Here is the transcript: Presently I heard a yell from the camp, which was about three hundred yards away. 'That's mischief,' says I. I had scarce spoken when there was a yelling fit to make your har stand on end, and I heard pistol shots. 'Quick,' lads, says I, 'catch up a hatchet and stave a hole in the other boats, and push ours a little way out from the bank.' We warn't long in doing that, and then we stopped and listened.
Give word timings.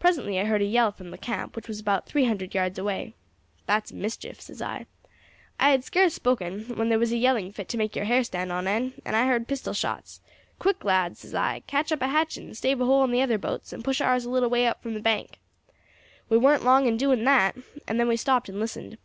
Presently 0.00 0.40
I 0.40 0.46
heard 0.46 0.62
a 0.62 0.64
yell 0.64 0.90
from 0.90 1.12
the 1.12 1.16
camp, 1.16 1.54
which 1.54 1.68
was 1.68 1.78
about 1.78 2.06
three 2.06 2.24
hundred 2.24 2.56
yards 2.56 2.76
away. 2.76 3.14
'That's 3.66 3.92
mischief,' 3.92 4.40
says 4.40 4.60
I. 4.60 4.86
I 5.60 5.70
had 5.70 5.84
scarce 5.84 6.12
spoken 6.14 6.64
when 6.76 6.88
there 6.88 6.98
was 6.98 7.12
a 7.12 7.16
yelling 7.16 7.52
fit 7.52 7.68
to 7.68 7.78
make 7.78 7.94
your 7.94 8.06
har 8.06 8.24
stand 8.24 8.50
on 8.50 8.66
end, 8.66 9.00
and 9.04 9.14
I 9.14 9.28
heard 9.28 9.46
pistol 9.46 9.72
shots. 9.72 10.20
'Quick,' 10.58 10.82
lads, 10.82 11.20
says 11.20 11.36
I, 11.36 11.60
'catch 11.68 11.92
up 11.92 12.02
a 12.02 12.08
hatchet 12.08 12.42
and 12.42 12.56
stave 12.56 12.80
a 12.80 12.84
hole 12.86 13.04
in 13.04 13.12
the 13.12 13.22
other 13.22 13.38
boats, 13.38 13.72
and 13.72 13.84
push 13.84 14.00
ours 14.00 14.24
a 14.24 14.30
little 14.30 14.50
way 14.50 14.66
out 14.66 14.82
from 14.82 14.94
the 14.94 14.98
bank.' 15.00 15.38
We 16.28 16.36
warn't 16.36 16.64
long 16.64 16.86
in 16.86 16.96
doing 16.96 17.22
that, 17.22 17.56
and 17.86 18.00
then 18.00 18.08
we 18.08 18.16
stopped 18.16 18.48
and 18.48 18.58
listened. 18.58 18.98